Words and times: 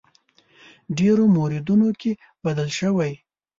ډېرو 0.97 1.23
موردونو 1.35 1.89
کې 1.99 2.11
بدل 2.43 2.69
شوی. 2.79 3.13